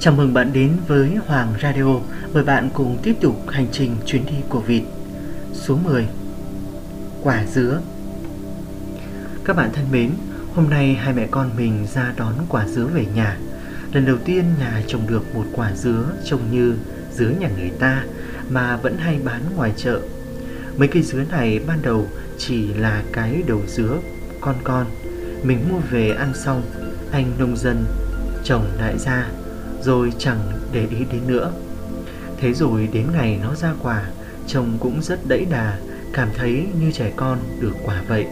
[0.00, 2.00] Chào mừng bạn đến với Hoàng Radio.
[2.34, 4.82] Mời bạn cùng tiếp tục hành trình chuyến đi của vịt.
[5.52, 6.06] Số 10.
[7.22, 7.80] Quả dứa.
[9.44, 10.10] Các bạn thân mến,
[10.54, 13.38] hôm nay hai mẹ con mình ra đón quả dứa về nhà.
[13.92, 16.74] Lần đầu tiên nhà trồng được một quả dứa trông như
[17.12, 18.04] dứa nhà người ta
[18.50, 20.00] mà vẫn hay bán ngoài chợ.
[20.76, 22.06] Mấy cây dứa này ban đầu
[22.38, 23.98] chỉ là cái đầu dứa
[24.40, 24.86] con con.
[25.42, 26.62] Mình mua về ăn xong,
[27.12, 27.84] anh nông dân
[28.44, 29.26] trồng lại ra
[29.82, 30.38] rồi chẳng
[30.72, 31.52] để ý đến nữa.
[32.36, 34.10] Thế rồi đến ngày nó ra quả,
[34.46, 35.78] chồng cũng rất đẫy đà,
[36.12, 38.26] cảm thấy như trẻ con được quả vậy.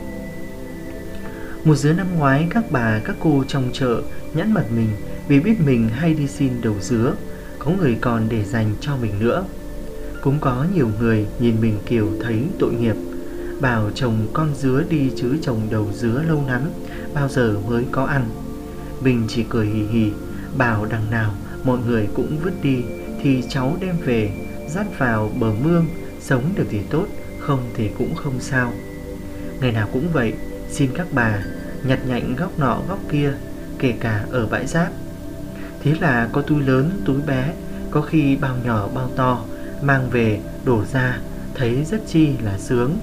[1.64, 4.02] Một dứa năm ngoái các bà các cô trong chợ
[4.34, 4.88] nhãn mặt mình
[5.28, 7.14] vì biết mình hay đi xin đầu dứa,
[7.58, 9.44] có người còn để dành cho mình nữa.
[10.22, 12.96] Cũng có nhiều người nhìn mình kiểu thấy tội nghiệp,
[13.60, 16.62] bảo chồng con dứa đi chứ trồng đầu dứa lâu lắm,
[17.14, 18.24] bao giờ mới có ăn.
[19.02, 20.10] Mình chỉ cười hì hì,
[20.58, 21.34] bảo đằng nào
[21.66, 22.82] mọi người cũng vứt đi,
[23.22, 24.30] thì cháu đem về,
[24.68, 25.86] dắt vào bờ mương,
[26.20, 27.06] sống được thì tốt,
[27.38, 28.72] không thì cũng không sao.
[29.60, 30.34] Ngày nào cũng vậy,
[30.70, 31.44] xin các bà
[31.84, 33.32] nhặt nhạnh góc nọ góc kia,
[33.78, 34.90] kể cả ở bãi rác.
[35.82, 37.52] Thế là có túi lớn, túi bé,
[37.90, 39.44] có khi bao nhỏ, bao to,
[39.82, 41.18] mang về, đổ ra,
[41.54, 42.98] thấy rất chi là sướng.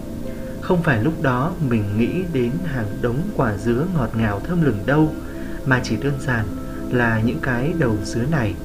[0.62, 4.80] Không phải lúc đó mình nghĩ đến hàng đống quả dứa ngọt ngào thơm lừng
[4.86, 5.14] đâu,
[5.66, 6.46] mà chỉ đơn giản
[6.92, 8.56] là những cái đầu dứa này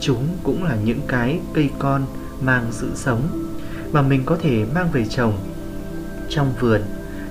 [0.00, 2.06] chúng cũng là những cái cây con
[2.40, 3.48] mang sự sống
[3.92, 5.38] mà mình có thể mang về trồng
[6.28, 6.80] trong vườn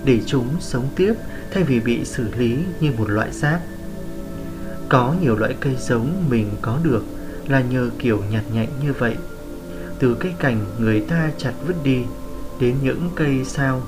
[0.06, 1.14] để chúng sống tiếp
[1.52, 3.60] thay vì bị xử lý như một loại rác.
[4.90, 7.04] Có nhiều loại cây giống mình có được
[7.48, 9.16] là nhờ kiểu nhặt nhạnh như vậy.
[10.00, 12.02] Từ cây cành người ta chặt vứt đi
[12.60, 13.82] đến những cây sao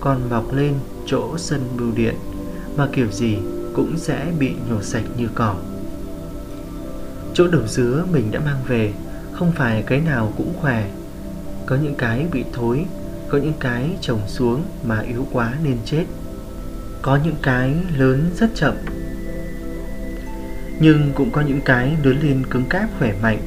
[0.00, 0.74] còn mọc lên
[1.06, 2.14] chỗ sân bưu điện
[2.76, 3.36] mà kiểu gì
[3.74, 5.54] cũng sẽ bị nhổ sạch như cỏ.
[7.36, 8.92] Chỗ đầu dứa mình đã mang về,
[9.32, 10.90] Không phải cái nào cũng khỏe.
[11.66, 12.84] Có những cái bị thối,
[13.28, 16.04] Có những cái trồng xuống mà yếu quá nên chết.
[17.02, 18.74] Có những cái lớn rất chậm.
[20.80, 23.38] Nhưng cũng có những cái lớn lên cứng cáp khỏe mạnh,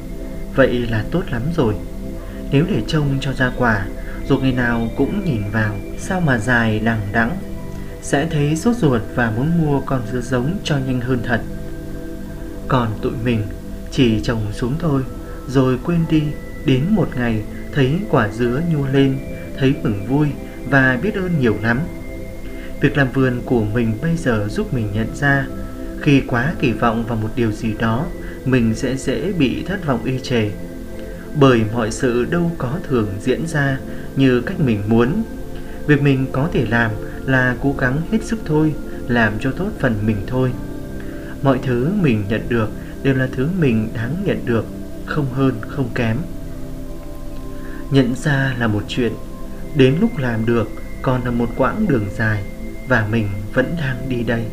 [0.54, 1.74] Vậy là tốt lắm rồi.
[2.50, 3.86] Nếu để trông cho ra quả
[4.28, 7.36] Rồi ngày nào cũng nhìn vào, Sao mà dài đằng đẵng,
[8.02, 11.40] Sẽ thấy sốt ruột và muốn mua con dứa giống cho nhanh hơn thật.
[12.68, 13.42] Còn tụi mình
[13.90, 15.02] chỉ trồng xuống thôi,
[15.48, 16.22] Rồi quên đi.
[16.64, 17.42] Đến một ngày,
[17.72, 19.18] thấy quả dứa nhô lên,
[19.58, 20.28] Thấy mừng vui
[20.70, 21.80] và biết ơn nhiều lắm.
[22.80, 25.46] Việc làm vườn của mình bây giờ giúp mình nhận ra,
[26.00, 28.06] Khi quá kỳ vọng vào một điều gì đó,
[28.44, 30.50] Mình sẽ dễ bị thất vọng y chề.
[31.40, 33.78] Bởi mọi sự đâu có thường diễn ra
[34.16, 35.22] như cách mình muốn.
[35.86, 36.90] Việc mình có thể làm
[37.26, 38.74] là cố gắng hết sức thôi,
[39.08, 40.52] Làm cho tốt phần mình thôi.
[41.42, 42.70] Mọi thứ mình nhận được
[43.02, 44.64] đều là thứ mình đáng nhận được,
[45.06, 46.16] không hơn không kém.
[47.90, 49.12] Nhận ra là một chuyện,
[49.76, 50.68] đến lúc làm được
[51.02, 52.44] còn là một quãng đường dài
[52.88, 54.44] và mình vẫn đang đi đây.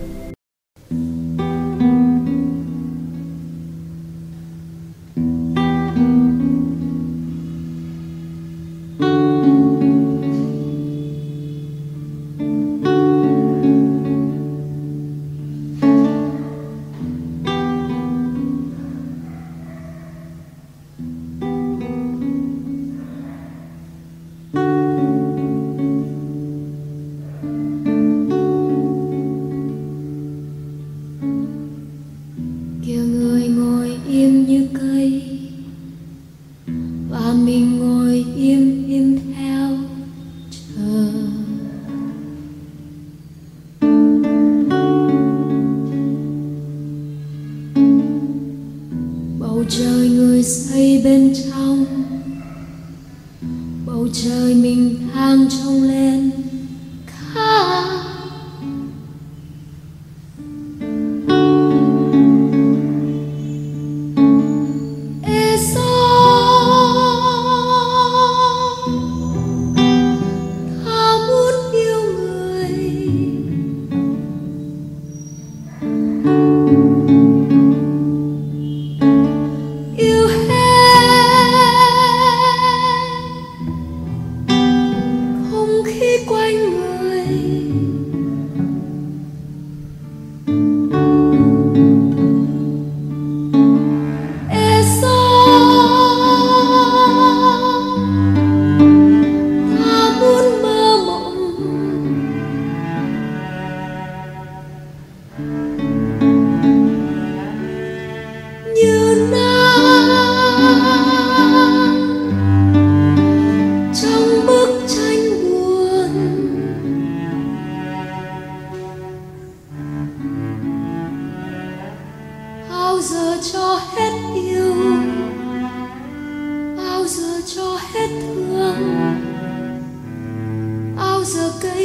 [37.27, 39.77] Và mình ngồi im im theo
[40.51, 41.13] chờ.
[49.39, 51.85] Bầu trời người xây bên trong.
[53.85, 56.31] Bầu trời mình thang trông lên.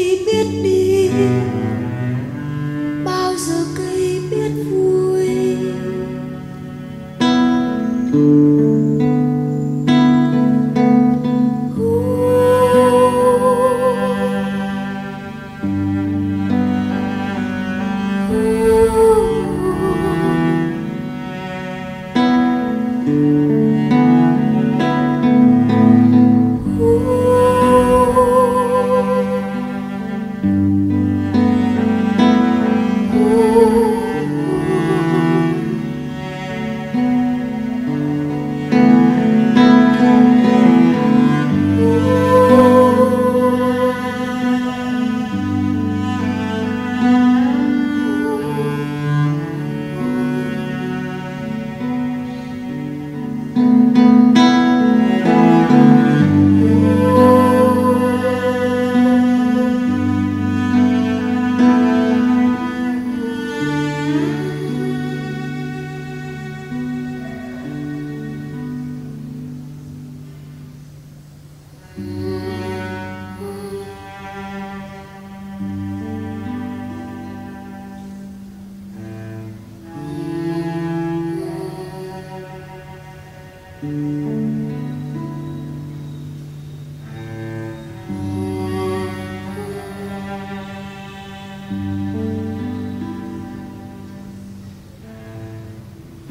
[0.03, 1.72] Giờ biết đi.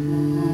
[0.01, 0.50] Mm-hmm.